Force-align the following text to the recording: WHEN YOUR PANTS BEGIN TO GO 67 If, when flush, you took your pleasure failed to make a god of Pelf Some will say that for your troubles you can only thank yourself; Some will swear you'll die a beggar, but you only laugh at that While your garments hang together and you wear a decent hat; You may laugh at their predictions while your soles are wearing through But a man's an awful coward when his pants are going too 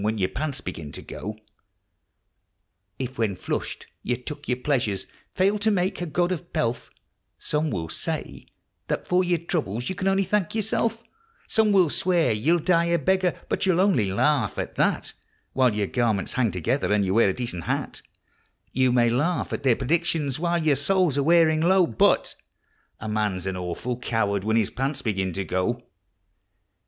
WHEN 0.03 0.17
YOUR 0.17 0.29
PANTS 0.29 0.61
BEGIN 0.61 0.91
TO 0.91 1.03
GO 1.03 1.33
67 2.97 2.97
If, 2.97 3.19
when 3.19 3.35
flush, 3.35 3.77
you 4.01 4.15
took 4.15 4.47
your 4.47 4.57
pleasure 4.57 4.97
failed 5.29 5.61
to 5.61 5.69
make 5.69 6.01
a 6.01 6.07
god 6.07 6.31
of 6.31 6.51
Pelf 6.51 6.89
Some 7.37 7.69
will 7.69 7.87
say 7.87 8.47
that 8.87 9.07
for 9.07 9.23
your 9.23 9.37
troubles 9.37 9.89
you 9.89 9.93
can 9.93 10.07
only 10.07 10.23
thank 10.23 10.55
yourself; 10.55 11.03
Some 11.47 11.71
will 11.71 11.91
swear 11.91 12.31
you'll 12.33 12.57
die 12.57 12.85
a 12.85 12.97
beggar, 12.97 13.39
but 13.47 13.67
you 13.67 13.79
only 13.79 14.11
laugh 14.11 14.57
at 14.57 14.73
that 14.73 15.13
While 15.53 15.75
your 15.75 15.85
garments 15.85 16.33
hang 16.33 16.49
together 16.49 16.91
and 16.91 17.05
you 17.05 17.13
wear 17.13 17.29
a 17.29 17.33
decent 17.35 17.65
hat; 17.65 18.01
You 18.71 18.91
may 18.91 19.11
laugh 19.11 19.53
at 19.53 19.61
their 19.61 19.75
predictions 19.75 20.39
while 20.39 20.63
your 20.63 20.77
soles 20.77 21.15
are 21.15 21.21
wearing 21.21 21.61
through 21.61 21.87
But 21.99 22.33
a 22.99 23.07
man's 23.07 23.45
an 23.45 23.55
awful 23.55 23.99
coward 23.99 24.43
when 24.45 24.57
his 24.57 24.71
pants 24.71 25.05
are 25.05 25.11
going 25.11 25.33
too 25.33 25.83